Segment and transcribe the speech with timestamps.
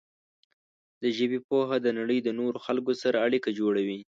[1.01, 3.99] د ژبې پوهه د نړۍ د نورو خلکو سره اړیکه جوړوي.